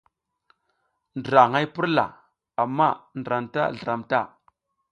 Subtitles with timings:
[1.17, 2.05] Ndra aƞ hay purla
[2.63, 4.21] amma ndra anta zliram ta.